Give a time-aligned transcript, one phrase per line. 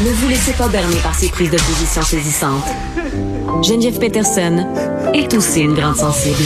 [0.00, 2.64] Ne vous laissez pas berner par ces prises de position saisissantes.
[3.64, 4.64] Geneviève Peterson
[5.12, 6.36] est aussi une grande sensible.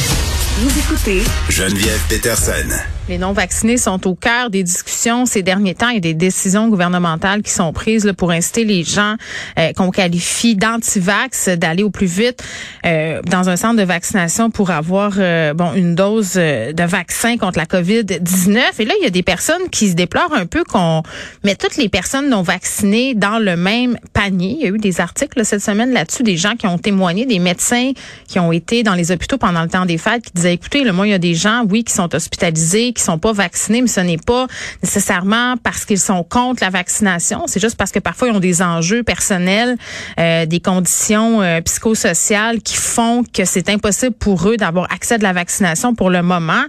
[0.58, 2.70] Vous écoutez Geneviève Peterson.
[3.08, 7.50] Les non-vaccinés sont au cœur des discussions ces derniers temps et des décisions gouvernementales qui
[7.50, 9.16] sont prises pour inciter les gens
[9.58, 12.44] euh, qu'on qualifie d'anti-vax d'aller au plus vite
[12.86, 17.58] euh, dans un centre de vaccination pour avoir euh, bon une dose de vaccin contre
[17.58, 18.60] la COVID-19.
[18.78, 21.02] Et là, il y a des personnes qui se déplorent un peu qu'on
[21.42, 24.56] met toutes les personnes non vaccinées dans le même panier.
[24.60, 27.40] Il y a eu des articles cette semaine là-dessus, des gens qui ont témoigné, des
[27.40, 27.92] médecins
[28.28, 30.92] qui ont été dans les hôpitaux pendant le temps des fêtes, qui disaient, écoutez, le
[30.92, 33.88] moi, il y a des gens, oui, qui sont hospitalisés, qui sont pas vaccinés, mais
[33.88, 34.46] ce n'est pas
[34.82, 37.44] nécessairement parce qu'ils sont contre la vaccination.
[37.46, 39.76] C'est juste parce que parfois ils ont des enjeux personnels,
[40.18, 45.18] euh, des conditions euh, psychosociales qui font que c'est impossible pour eux d'avoir accès à
[45.18, 46.64] de la vaccination pour le moment.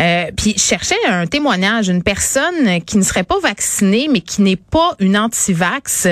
[0.00, 4.42] Euh, puis je cherchais un témoignage, une personne qui ne serait pas vaccinée, mais qui
[4.42, 6.08] n'est pas une anti-vax.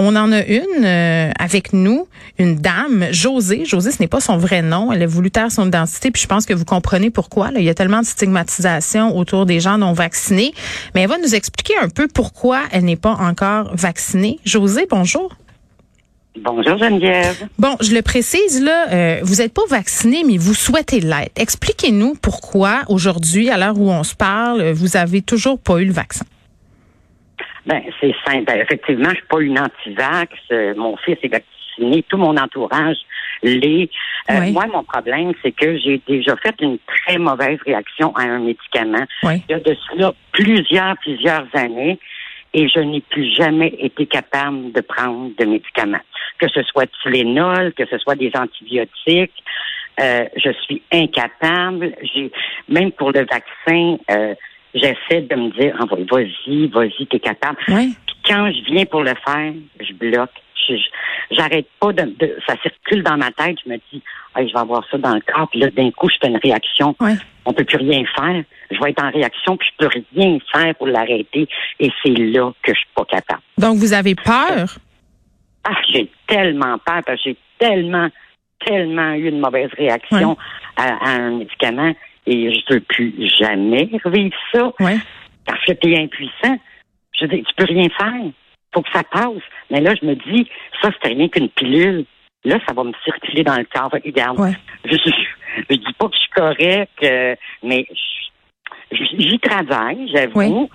[0.00, 2.06] On en a une euh, avec nous,
[2.38, 3.64] une dame, Josée.
[3.64, 4.92] Josée, ce n'est pas son vrai nom.
[4.92, 7.50] Elle a voulu taire son identité, puis je pense que vous comprenez pourquoi.
[7.50, 7.58] Là.
[7.58, 10.54] Il y a tellement de stigmatisation autour des gens non vaccinés.
[10.94, 14.38] Mais elle va nous expliquer un peu pourquoi elle n'est pas encore vaccinée.
[14.44, 15.34] Josée, bonjour.
[16.40, 17.48] Bonjour Geneviève.
[17.58, 21.32] Bon, je le précise là, euh, vous n'êtes pas vacciné, mais vous souhaitez l'être.
[21.34, 25.92] Expliquez-nous pourquoi aujourd'hui, à l'heure où on se parle, vous avez toujours pas eu le
[25.92, 26.24] vaccin.
[27.68, 28.44] Ben c'est simple.
[28.44, 30.32] Ben, effectivement, je suis pas une anti-vax.
[30.50, 32.96] Euh, mon fils est vacciné, tout mon entourage
[33.42, 33.90] l'est.
[34.30, 34.52] Euh, Oui.
[34.52, 39.04] Moi, mon problème, c'est que j'ai déjà fait une très mauvaise réaction à un médicament.
[39.22, 39.42] Oui.
[39.48, 41.98] Il y a de cela plusieurs, plusieurs années.
[42.54, 46.00] Et je n'ai plus jamais été capable de prendre de médicaments.
[46.38, 49.44] Que ce soit Tylenol, que ce soit des antibiotiques,
[50.00, 51.94] euh, je suis incapable.
[52.14, 52.32] J'ai
[52.68, 54.34] même pour le vaccin, euh,
[54.74, 57.58] j'essaie de me dire, ah, vas-y, vas-y, t'es capable.
[57.68, 57.94] Oui.
[58.06, 60.30] Puis quand je viens pour le faire, je bloque.
[61.30, 63.56] J'arrête pas de, de- ça circule dans ma tête.
[63.64, 64.02] Je me dis,
[64.34, 65.48] ah, je vais avoir ça dans le corps.
[65.48, 66.94] Puis là, d'un coup, je fais une réaction.
[67.00, 67.12] Oui.
[67.46, 68.42] On peut plus rien faire.
[68.70, 71.48] Je vais être en réaction, puis je peux rien faire pour l'arrêter.
[71.80, 73.40] Et c'est là que je suis pas capable.
[73.56, 74.76] Donc vous avez peur?
[75.64, 78.08] Ah, j'ai tellement peur parce que j'ai tellement,
[78.64, 80.36] tellement eu une mauvaise réaction
[80.76, 81.92] à, à un médicament
[82.30, 84.92] et je veux plus jamais revivre ça Oui.
[85.46, 86.58] parce que tu es impuissant.
[87.18, 88.30] Je dire, tu peux rien faire.
[88.74, 89.42] Faut que ça passe.
[89.70, 90.48] Mais là, je me dis,
[90.82, 92.04] ça, c'est rien qu'une pilule.
[92.44, 93.90] Là, ça va me circuler dans le corps.
[93.92, 94.52] Regarde, Ouais.
[94.84, 97.86] je, je dis pas que je suis correct, euh, mais
[98.92, 100.38] j'y travaille, j'avoue.
[100.38, 100.68] Oui.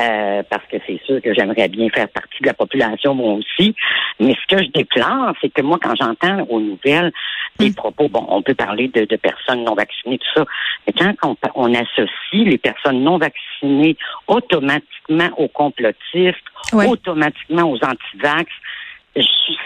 [0.00, 3.74] Euh, parce que c'est sûr que j'aimerais bien faire partie de la population moi aussi.
[4.18, 7.12] Mais ce que je déplore, c'est que moi, quand j'entends aux nouvelles
[7.58, 7.74] des Mm.
[7.74, 10.44] propos, bon, on peut parler de, de personnes non vaccinées, tout ça,
[10.86, 13.96] mais quand on, on associe les personnes non vaccinées
[14.26, 16.36] automatiquement aux complotistes,
[16.72, 16.86] Ouais.
[16.86, 18.50] automatiquement aux antivax,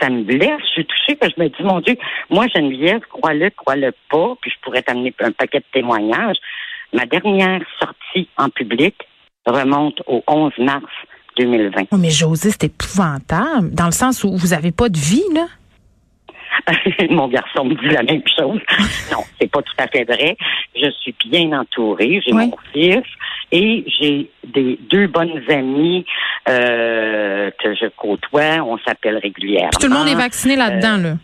[0.01, 1.97] ça me blesse, je suis touchée, que je me dis, mon Dieu,
[2.31, 6.39] moi, Geneviève, crois-le, crois-le pas, puis je pourrais t'amener un paquet de témoignages.
[6.93, 8.95] Ma dernière sortie en public
[9.47, 10.85] remonte au 11 mars
[11.37, 11.83] 2020.
[11.91, 15.47] Oh, mais Josée, c'est épouvantable, dans le sens où vous avez pas de vie, là.
[17.11, 18.61] Mon garçon me dit la même chose.
[19.13, 20.37] Non, c'est pas tout à fait vrai.
[20.75, 22.21] Je suis bien entourée.
[22.25, 22.47] J'ai Oui.
[22.47, 23.05] mon fils
[23.53, 26.07] et j'ai des deux bonnes amies
[26.49, 28.63] euh, que je côtoie.
[28.65, 29.71] On s'appelle régulièrement.
[29.79, 31.15] Puis tout le monde est vacciné là-dedans, là.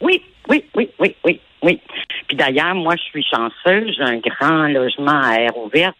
[0.00, 1.80] Oui, oui, oui, oui, oui, oui.
[2.26, 3.94] Puis d'ailleurs, moi, je suis chanceuse.
[3.96, 5.96] J'ai un grand logement à air ouverte.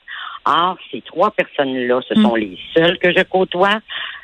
[0.48, 3.80] Or, ces trois personnes-là, ce sont les seules que je côtoie.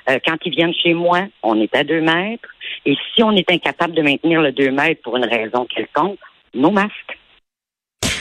[0.09, 2.49] Euh, quand ils viennent chez moi, on est à deux mètres.
[2.87, 6.19] Et si on est incapable de maintenir le deux mètres pour une raison quelconque,
[6.55, 7.19] nos masques.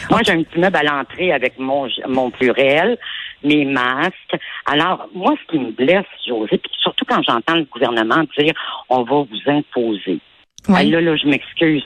[0.09, 2.97] Moi, j'ai un petit meuble à l'entrée avec mon, mon pluriel.
[3.41, 4.35] mes masques.
[4.65, 8.53] Alors, moi, ce qui me blesse, José, puis surtout quand j'entends le gouvernement dire
[8.89, 10.19] on va vous imposer.
[10.67, 10.89] Oui.
[10.89, 11.83] là, là, je m'excuse.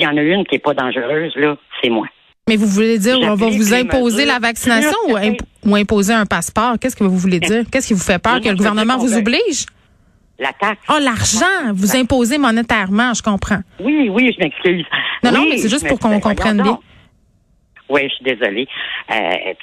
[0.00, 2.06] Il y en a une qui est pas dangereuse, là, c'est moi.
[2.48, 6.12] Mais vous voulez dire on va vous imposer la vaccination ou, plus imp- ou imposer
[6.12, 6.74] un passeport?
[6.78, 7.64] Qu'est-ce que vous voulez dire?
[7.70, 8.34] Qu'est-ce qui vous fait peur?
[8.34, 9.64] Non, Que le gouvernement vous oblige?
[10.38, 10.80] La taxe.
[10.90, 11.72] Oh, l'argent!
[11.72, 13.60] Vous imposez monétairement, je comprends.
[13.80, 14.84] Oui, oui, je m'excuse.
[15.22, 16.34] Non, non, mais c'est juste pour qu'on m'excuse.
[16.36, 16.78] comprenne bien.
[17.88, 18.66] Oui, je suis désolée.
[19.10, 19.14] Euh,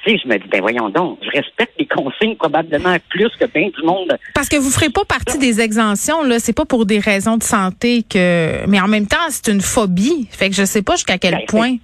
[0.04, 3.46] tu sais, je me dis, ben voyons donc, je respecte les consignes probablement plus que
[3.46, 4.18] bien du monde.
[4.34, 6.40] Parce que vous ferez pas partie des exemptions, là.
[6.40, 10.28] C'est pas pour des raisons de santé que, mais en même temps, c'est une phobie.
[10.32, 11.76] Fait que je sais pas jusqu'à quel Ben, point.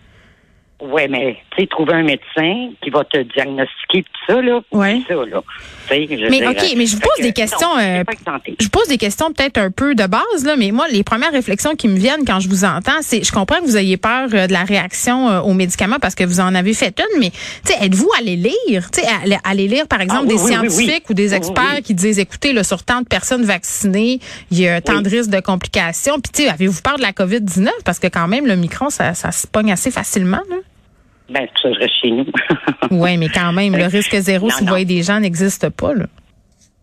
[0.79, 4.59] Oui, mais tu sais, trouver un médecin qui va te diagnostiquer tout ça, là.
[4.71, 4.93] Ouais.
[4.93, 5.41] oublie ça, là.
[5.89, 8.03] Je Mais dire, OK, mais je vous pose que, des questions, non, euh.
[8.59, 11.75] Je pose des questions peut-être un peu de base, là, mais moi, les premières réflexions
[11.75, 14.45] qui me viennent quand je vous entends, c'est, je comprends que vous ayez peur euh,
[14.47, 17.73] de la réaction euh, aux médicaments parce que vous en avez fait une, mais, tu
[17.73, 20.51] sais, êtes-vous allé lire, tu sais, allé- allé lire, par exemple, Ah, oui, des oui,
[20.61, 20.73] oui, oui.
[20.75, 24.19] scientifiques ou des experts qui disent, écoutez, là, sur tant de personnes vaccinées,
[24.51, 26.19] il y a tant de risques de complications.
[26.19, 27.69] Puis, tu sais, avez-vous peur de la COVID-19?
[27.85, 30.57] Parce que quand même, le micron, ça, ça se pogne assez facilement, là.
[31.29, 32.25] Ben, pour ça je reste chez nous.
[32.91, 35.93] Oui, mais quand même, le risque zéro, Non, si vous voyez des gens, n'existe pas,
[35.93, 36.05] là.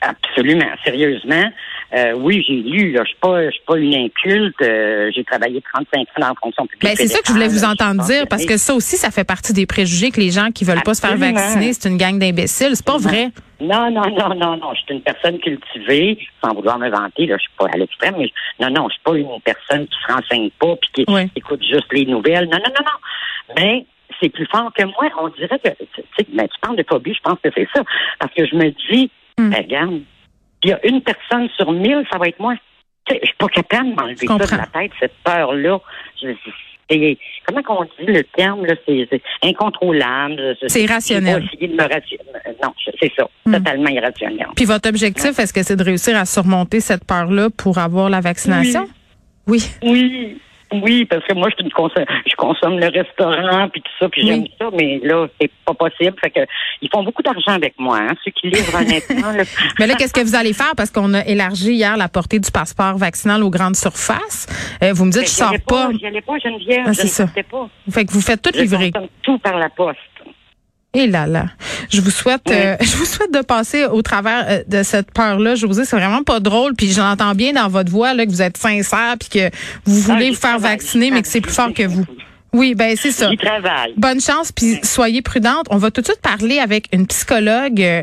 [0.00, 1.50] Absolument, sérieusement.
[1.94, 2.92] Euh, oui, j'ai lu.
[2.92, 4.60] Là, je suis pas, je suis pas une inculte.
[4.60, 6.82] euh, j'ai travaillé 35 ans dans la fonction publique.
[6.82, 9.24] Ben, c'est ça que je voulais vous entendre dire, parce que ça aussi, ça fait
[9.24, 12.18] partie des préjugés que les gens qui veulent pas se faire vacciner, c'est une gang
[12.18, 12.72] d'imbéciles.
[12.74, 13.28] C'est pas vrai.
[13.60, 14.74] Non, non, non, non, non.
[14.74, 17.26] Je suis une personne cultivée, sans vouloir me vanter.
[17.26, 18.30] Là, je suis pas à l'extrême, mais
[18.60, 21.30] non, non, je suis pas une personne qui se renseigne pas puis qui Oui.
[21.36, 22.44] écoute juste les nouvelles.
[22.50, 23.54] Non, non, non, non.
[23.56, 23.86] Mais
[24.20, 25.08] c'est plus fort que moi.
[25.20, 27.82] On dirait que, tu sais, ben, tu parles de phobie, je pense que c'est ça.
[28.18, 29.50] Parce que je me dis, Hmm.
[29.50, 30.00] ben, regarde,
[30.62, 32.54] il y a une personne sur mille, ça va être moi.
[33.10, 35.78] Je suis pas capable de m'enlever ça de la tête, cette peur-là.
[37.46, 39.08] Comment qu'on dit le terme, là, c'est
[39.42, 40.56] incontrôlable.
[40.66, 41.44] C'est irrationnel.
[41.52, 42.18] essayer de me ration-
[42.62, 43.26] Non, c'est ça.
[43.46, 43.52] Hmm.
[43.54, 44.46] Totalement irrationnel.
[44.56, 48.20] Puis votre objectif, est-ce que c'est de réussir à surmonter cette peur-là pour avoir la
[48.20, 48.86] vaccination?
[49.46, 49.62] Oui.
[49.82, 50.38] Oui, oui,
[50.70, 54.26] parce que moi, je, suis une consom- je consomme le restaurant puis tout ça, puis
[54.26, 54.52] j'aime Oui.
[54.58, 56.14] ça, mais là, c'est pas possible.
[56.20, 56.40] Fait que
[56.82, 59.32] ils font beaucoup d'argent avec moi, hein, ceux qui livrent honnêtement.
[59.32, 59.44] là.
[59.78, 60.72] Mais là, qu'est-ce que vous allez faire?
[60.76, 64.46] Parce qu'on a élargi hier la portée du passeport vaccinal aux grandes surfaces.
[64.82, 65.88] Euh, vous me dites, Mais je sors allais pas.
[65.98, 66.84] J'y allais pas, Geneviève.
[66.86, 67.26] Ah, je ne ça.
[67.26, 67.68] sortais pas.
[67.90, 68.90] Fait que vous faites tout Je livrer.
[68.90, 69.98] consomme tout par la poste.
[70.94, 71.46] Et là là,
[71.90, 75.56] je vous souhaite, euh, je vous souhaite de passer au travers euh, de cette peur-là.
[75.56, 76.74] Je vous dis, c'est vraiment pas drôle.
[76.74, 79.50] Puis j'entends bien dans votre voix là que vous êtes sincère, puis que
[79.84, 82.04] vous voulez Ah, vous j'y faire vacciner, mais que c'est plus fort que vous.
[82.54, 83.30] Oui, ben c'est ça.
[83.30, 83.94] J'y travaille.
[83.96, 85.66] Bonne chance, puis soyez prudente.
[85.70, 88.02] On va tout de suite parler avec une psychologue euh,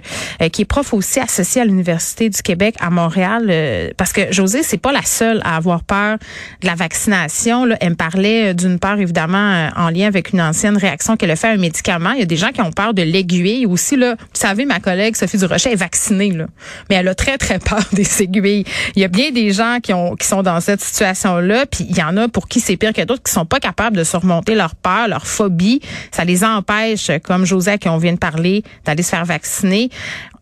[0.49, 4.61] qui est prof aussi associée à l'Université du Québec à Montréal, euh, parce que Josée,
[4.61, 6.17] c'est pas la seule à avoir peur
[6.61, 7.63] de la vaccination.
[7.63, 7.77] Là.
[7.79, 11.31] Elle me parlait euh, d'une peur, évidemment, euh, en lien avec une ancienne réaction qu'elle
[11.31, 12.11] a fait à un médicament.
[12.11, 13.95] Il y a des gens qui ont peur de l'aiguille aussi.
[13.95, 14.15] Là.
[14.19, 16.47] Vous savez, ma collègue Sophie Durocher est vaccinée, là.
[16.89, 18.65] mais elle a très, très peur des aiguilles.
[18.97, 21.97] Il y a bien des gens qui, ont, qui sont dans cette situation-là, puis il
[21.97, 24.40] y en a pour qui c'est pire que d'autres, qui sont pas capables de surmonter
[24.49, 25.81] leur peur, leur phobie.
[26.11, 29.89] Ça les empêche, comme José, qui on vient de parler, d'aller se faire vacciner.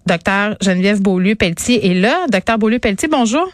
[0.06, 2.26] Docteur Geneviève Beaulieu-Pelletier est là.
[2.32, 3.50] Docteur Beaulieu-Pelletier, bonjour.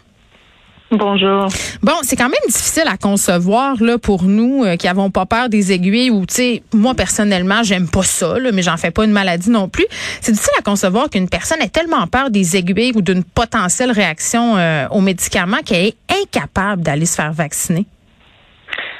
[0.91, 1.47] Bonjour.
[1.81, 5.49] Bon, c'est quand même difficile à concevoir là pour nous euh, qui avons pas peur
[5.49, 9.03] des aiguilles ou tu sais moi personnellement, j'aime pas ça là, mais j'en fais pas
[9.03, 9.85] une maladie non plus.
[10.21, 14.57] C'est difficile à concevoir qu'une personne ait tellement peur des aiguilles ou d'une potentielle réaction
[14.57, 17.85] euh, aux médicaments qu'elle est incapable d'aller se faire vacciner.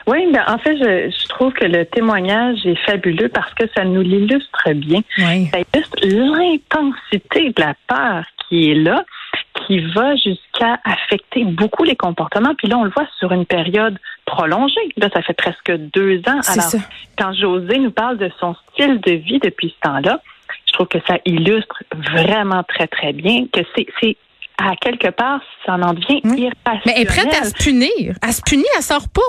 [0.07, 3.83] Oui, ben en fait, je, je trouve que le témoignage est fabuleux parce que ça
[3.83, 5.01] nous l'illustre bien.
[5.17, 5.47] Oui.
[5.51, 9.03] Ça illustre l'intensité de la peur qui est là,
[9.65, 12.53] qui va jusqu'à affecter beaucoup les comportements.
[12.55, 14.89] Puis là, on le voit sur une période prolongée.
[14.97, 16.39] Là, ça fait presque deux ans.
[16.47, 16.77] Alors, ça.
[17.17, 20.21] quand José nous parle de son style de vie depuis ce temps-là,
[20.67, 24.17] je trouve que ça illustre vraiment très, très bien que c'est, c'est
[24.57, 26.49] à quelque part, ça en devient Oui.
[26.65, 26.81] irrationnel.
[26.85, 28.15] Mais elle est prête à se punir.
[28.21, 29.21] À se punir, elle sort pas.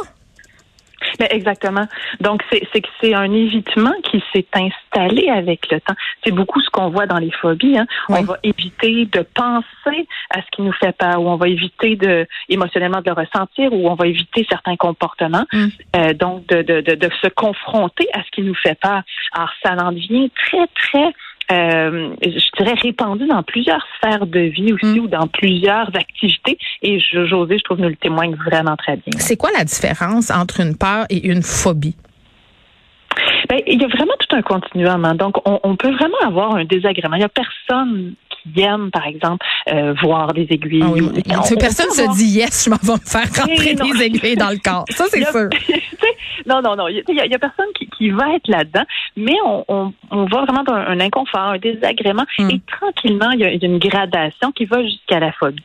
[1.20, 1.86] Mais exactement.
[2.20, 5.94] Donc, c'est c'est que c'est un évitement qui s'est installé avec le temps.
[6.24, 7.78] C'est beaucoup ce qu'on voit dans les phobies.
[7.78, 7.86] Hein.
[8.08, 8.18] Oui.
[8.20, 11.96] On va éviter de penser à ce qui nous fait peur, ou on va éviter
[11.96, 15.46] de émotionnellement de le ressentir, ou on va éviter certains comportements.
[15.52, 15.66] Mm.
[15.96, 19.02] Euh, donc, de, de, de, de se confronter à ce qui nous fait peur.
[19.32, 21.12] Alors, ça en devient très, très
[21.52, 25.04] euh, je dirais répandu dans plusieurs sphères de vie aussi Mm.
[25.04, 26.58] ou dans plusieurs activités.
[26.82, 29.12] Et José, je trouve, nous le témoigne vraiment très bien.
[29.18, 31.96] C'est quoi la différence entre une peur et une phobie?
[33.48, 35.04] Ben, il y a vraiment tout un continuum.
[35.04, 35.14] hein.
[35.14, 37.14] Donc, on, on peut vraiment avoir un désagrément.
[37.16, 40.82] Il y a personne qui aime, par exemple, euh, voir des aiguilles.
[40.84, 44.02] Ah oui, on- personne se avoir- dit yes, je m'en vais me faire rentrer des
[44.04, 44.84] aiguilles dans le corps.
[44.90, 45.48] Ça, c'est sûr.
[46.46, 46.88] non, non, non.
[46.88, 48.84] Il y, a- il y a personne qui, qui va être là-dedans,
[49.16, 52.50] mais on, on, on voit vraiment un, inconfort, un désagrément, Hmm.
[52.50, 55.62] et tranquillement, il y, a, une gradation qui va jusqu'à la phobie.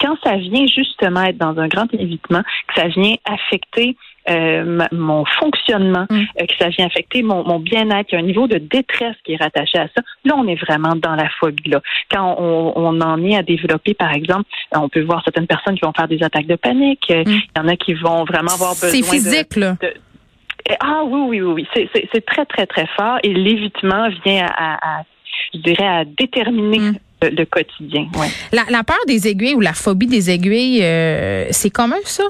[0.00, 3.96] Quand ça vient justement être dans un grand évitement, que ça vient affecter
[4.30, 6.22] euh, mon fonctionnement, Mm.
[6.40, 9.16] euh, que ça vient affecter mon, mon bien-être, il y a un niveau de détresse
[9.22, 10.02] qui est rattaché à ça.
[10.24, 11.68] Là, on est vraiment dans la phobie.
[11.68, 11.82] Là.
[12.10, 15.82] Quand on, on en est à développer, par exemple, on peut voir certaines personnes qui
[15.84, 17.04] vont faire des attaques de panique.
[17.10, 17.30] euh, Mm.
[17.32, 19.76] Il y en a qui vont vraiment avoir besoin C'est de- physique, là.
[19.82, 19.92] eh,
[20.80, 21.88] Ah oui, oui, oui, oui.
[22.12, 23.18] C'est- très, très, très fort.
[23.22, 25.02] Et l'évitement vient à, à- à,
[25.52, 26.94] je dirais, à déterminer Mm.
[27.22, 28.06] le, le quotidien.
[28.18, 28.28] Ouais.
[28.52, 32.24] La, la peur des aiguilles ou la phobie des aiguilles, euh, c'est commun, ça?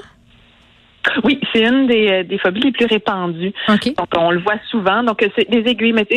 [1.23, 3.53] Oui, c'est une des, euh, des phobies les plus répandues.
[3.69, 3.95] OK.
[3.95, 5.03] Donc, on le voit souvent.
[5.03, 6.07] Donc, euh, c'est des aiguilles, mais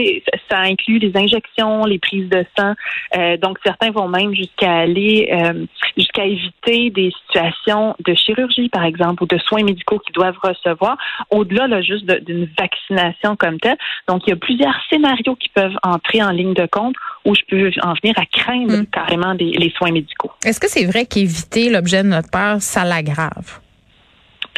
[0.50, 2.75] ça inclut les injections, les prises de sang.
[3.16, 5.64] Euh, donc, certains vont même jusqu'à aller, euh,
[5.97, 10.97] jusqu'à éviter des situations de chirurgie, par exemple, ou de soins médicaux qu'ils doivent recevoir,
[11.30, 13.78] au-delà là, juste d'une vaccination comme telle.
[14.09, 17.42] Donc, il y a plusieurs scénarios qui peuvent entrer en ligne de compte où je
[17.49, 18.87] peux en venir à craindre Mm.
[18.87, 20.30] carrément des, les soins médicaux.
[20.45, 23.61] Est-ce que c'est vrai qu'éviter l'objet de notre peur, ça l'aggrave?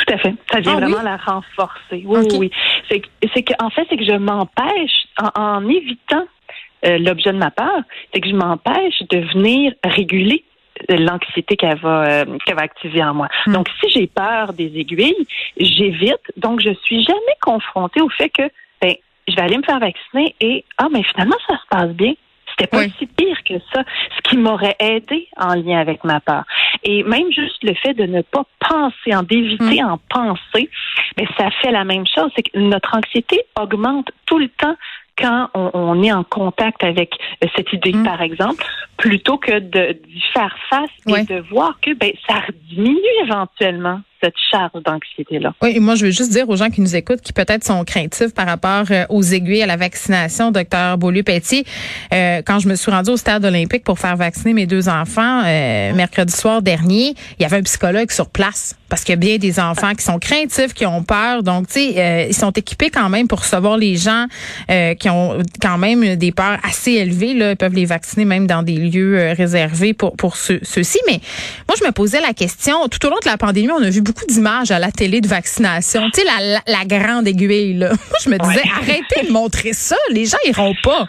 [0.07, 0.35] Tout à fait.
[0.53, 0.93] Ça vient Ah oui?
[0.93, 2.03] vraiment la renforcer.
[2.07, 2.51] Oui, oui.
[2.91, 3.03] C'est
[3.35, 6.25] c'est que, en fait, c'est que je m'empêche, en, en évitant
[6.87, 7.81] euh, l'objet de ma peur,
[8.13, 10.45] c'est que je m'empêche de venir réguler
[10.91, 13.29] euh, l'anxiété qu'elle va euh, qu'elle va activer en moi.
[13.47, 13.53] Hmm.
[13.53, 15.27] Donc, si j'ai peur des aiguilles,
[15.59, 16.23] j'évite.
[16.37, 18.43] Donc, je suis jamais confrontée au fait que
[18.81, 18.95] ben,
[19.29, 22.15] je vais aller me faire vacciner et ah, mais finalement, ça se passe bien.
[22.49, 22.93] C'était pas Oui.
[22.99, 23.85] si pire que ça,
[24.17, 26.43] ce qui m'aurait aidé en lien avec ma peur.
[26.83, 30.71] Et même juste le fait de ne pas penser, en d'éviter en penser,
[31.17, 32.31] mais ça fait la même chose.
[32.35, 34.77] C'est que notre anxiété augmente tout le temps
[35.19, 37.13] quand on, on est en contact avec
[37.45, 38.05] euh, cette idée, Mm.
[38.05, 38.65] par exemple,
[38.97, 44.35] plutôt que de d'y faire face et de voir que ben ça diminue éventuellement cette
[44.51, 45.55] charge d'anxiété-là.
[45.63, 47.85] Oui, et moi, je veux juste dire aux gens qui nous écoutent, qui peut-être sont
[47.85, 51.65] craintifs par rapport euh, aux aiguilles à la vaccination, docteur Beaulieu-Pelletier,
[52.13, 55.43] euh, quand je me suis rendue au stade olympique pour faire vacciner mes deux enfants,
[55.45, 59.17] euh, mercredi soir dernier, il y avait un psychologue sur place parce qu'il y a
[59.17, 61.45] bien des enfants qui sont craintifs, qui ont peur.
[61.45, 64.27] Donc, tu sais, euh, ils sont équipés quand même pour recevoir les gens
[64.69, 67.35] euh, qui ont quand même des peurs assez élevées.
[67.35, 70.99] Là, ils peuvent les vacciner même dans des lieux euh, réservés pour, pour ceux- ceux-ci.
[71.07, 71.21] Mais
[71.69, 74.03] moi, je me posais la question, tout au long de la pandémie, on a vu
[74.11, 76.03] beaucoup d'images à la télé de vaccination.
[76.13, 77.89] Tu sais, la, la, la grande aiguille, là.
[78.11, 79.97] Moi, je me disais, arrêtez de montrer ça.
[80.11, 81.07] Les gens iront pas.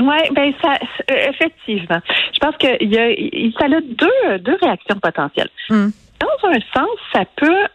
[0.00, 0.74] Oui, ben ça,
[1.10, 2.00] euh, effectivement.
[2.32, 5.50] Je pense que il y a, ça a deux, deux réactions potentielles.
[5.68, 5.88] Hmm.
[6.20, 7.66] Dans un sens, ça peut,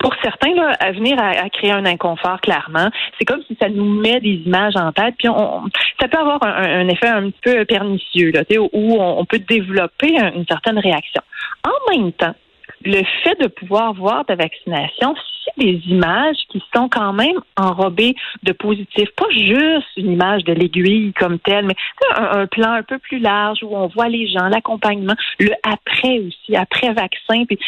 [0.00, 2.90] pour certains, là, à venir à, à créer un inconfort, clairement.
[3.18, 5.62] C'est comme si ça nous met des images en tête, puis on,
[6.00, 9.38] ça peut avoir un, un effet un petit peu pernicieux, là, où on, on peut
[9.38, 11.22] développer un- une certaine réaction.
[11.64, 12.34] En même temps,
[12.84, 18.14] le fait de pouvoir voir ta vaccination, c'est des images qui sont quand même enrobées
[18.42, 19.08] de positif.
[19.16, 21.74] Pas juste une image de l'aiguille comme telle, mais
[22.16, 26.20] un, un plan un peu plus large où on voit les gens, l'accompagnement, le après
[26.20, 27.44] aussi, après vaccin.
[27.46, 27.58] Puis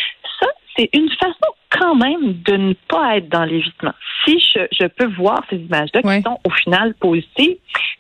[0.41, 3.93] ça, c'est une façon quand même de ne pas être dans l'évitement.
[4.25, 6.19] Si je, je peux voir ces images-là Ouais.
[6.19, 7.57] qui sont au final positives,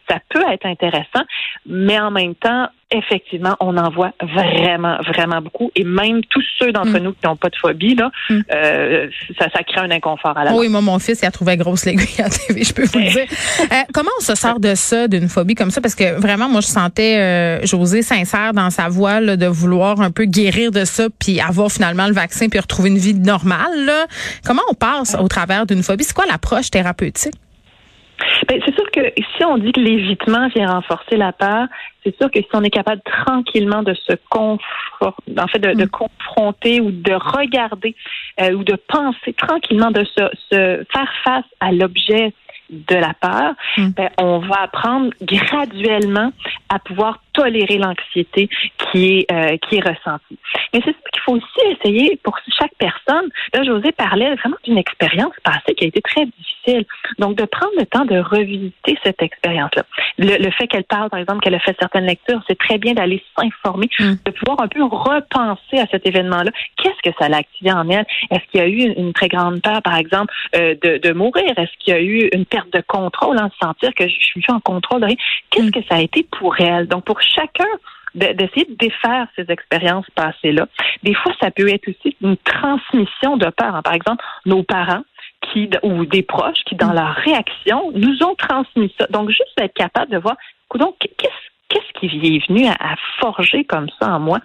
[0.08, 1.24] ça peut être intéressant,
[1.66, 5.70] mais en même temps, effectivement, on en voit vraiment, vraiment beaucoup.
[5.74, 7.02] Et même tous ceux d'entre Mm.
[7.02, 8.40] nous qui n'ont pas de phobie, là, Mm.
[8.54, 11.30] euh, ça, ça crée un inconfort à la Oh oui, moi, mon fils, il a
[11.30, 13.26] trouvé grosse l'aiguille à la TV, je peux vous le dire.
[13.72, 15.80] Euh, comment on se sort de ça, d'une phobie comme ça?
[15.80, 20.00] Parce que vraiment, moi, je sentais euh, José sincère dans sa voix là, de vouloir
[20.00, 23.63] un peu guérir de ça, puis avoir finalement le vaccin, puis retrouver une vie normale.
[23.76, 24.06] Là.
[24.46, 26.04] Comment on passe au travers d'une phobie?
[26.04, 27.34] C'est quoi l'approche thérapeutique?
[28.48, 31.66] Ben, c'est sûr que si on dit que l'évitement vient renforcer la peur,
[32.04, 35.84] c'est sûr que si on est capable tranquillement de se confort, en fait, de, de
[35.84, 35.88] Mm.
[35.88, 37.96] confronter ou de regarder
[38.40, 42.32] euh, ou de penser tranquillement, de se, se faire face à l'objet
[42.70, 43.88] de la peur, Mm.
[43.96, 46.30] ben, on va apprendre graduellement
[46.68, 48.48] à pouvoir tolérer l'anxiété
[48.90, 50.38] qui est euh, qui est ressentie.
[50.72, 53.28] Mais c'est ce qu'il faut aussi essayer pour chaque personne.
[53.52, 56.86] Là, José parlait vraiment d'une expérience passée qui a été très difficile.
[57.18, 59.82] Donc, de prendre le temps de revisiter cette expérience-là.
[60.18, 62.94] Le, le fait qu'elle parle, par exemple, qu'elle a fait certaines lectures, c'est très bien
[62.94, 64.14] d'aller s'informer, Mm.
[64.24, 66.50] de pouvoir un peu repenser à cet événement-là.
[66.82, 68.06] Qu'est-ce que ça l'a activé en elle?
[68.30, 71.12] Est-ce qu'il y a eu une, une très grande peur, par exemple, euh, de, de
[71.12, 71.44] mourir?
[71.56, 74.52] Est-ce qu'il y a eu une perte de contrôle, en sentir que je suis plus
[74.54, 75.16] en contrôle de rien?
[75.50, 75.70] Qu'est-ce Mm.
[75.72, 76.86] que ça a été pour elle?
[76.88, 77.68] Donc, pour chacun,
[78.14, 80.66] de- d'essayer de défaire ces expériences passées-là.
[81.02, 83.82] Des fois, ça peut être aussi une transmission de peur.
[83.82, 85.02] Par exemple, nos parents
[85.52, 89.06] qui ou des proches qui, dans leur réaction, nous ont transmis ça.
[89.10, 90.36] Donc, juste être capable de voir,
[90.74, 91.28] donc, qu'est-ce
[91.68, 94.38] qu'est-ce qui est venu à, à forger comme ça en moi?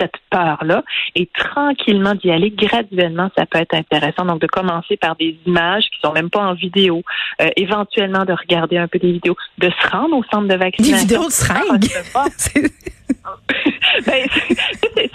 [0.00, 0.82] Cette peur-là
[1.14, 4.24] et tranquillement d'y aller graduellement, ça peut être intéressant.
[4.24, 7.02] Donc, de commencer par des images qui sont même pas en vidéo,
[7.40, 10.96] euh, éventuellement de regarder un peu des vidéos, de se rendre au centre de vaccination.
[10.96, 12.70] Des vidéos de seringues?
[14.06, 14.26] ben,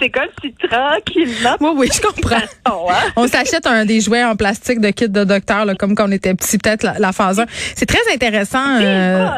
[0.00, 1.56] c'est comme si tranquillement.
[1.60, 2.36] Oui, oui, je comprends.
[2.36, 3.10] Hein?
[3.16, 6.12] On s'achète un des jouets en plastique de kit de docteur, là, comme quand on
[6.12, 7.46] était petit, peut-être la, phase 1.
[7.74, 9.28] C'est très intéressant, euh,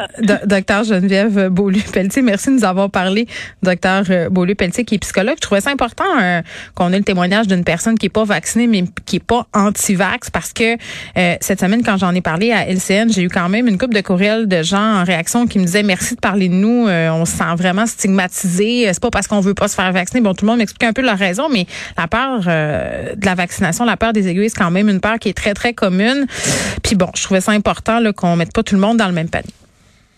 [0.45, 2.21] docteur Geneviève Beaulieu-Pelletier.
[2.21, 3.27] Merci de nous avoir parlé,
[3.63, 5.35] docteur euh, Beaulieu-Pelletier, qui est psychologue.
[5.37, 6.41] Je trouvais ça important euh,
[6.75, 10.29] qu'on ait le témoignage d'une personne qui est pas vaccinée, mais qui est pas anti-vax,
[10.29, 10.75] parce que
[11.17, 13.93] euh, cette semaine, quand j'en ai parlé à LCN, j'ai eu quand même une coupe
[13.93, 16.87] de courriels de gens en réaction qui me disaient merci de parler de nous.
[16.87, 18.58] on se sent vraiment stigmatisé.
[18.59, 20.21] C'est pas parce qu'on veut pas se faire vacciner.
[20.21, 21.65] Bon, tout le monde m'explique un peu leur raison, mais
[21.97, 25.17] la peur euh, de la vaccination, la peur des aiguilles, c'est quand même une peur
[25.19, 26.25] qui est très, très commune.
[26.83, 29.29] Puis bon, je trouvais ça important qu'on mette pas tout le monde dans le même
[29.29, 29.53] panier.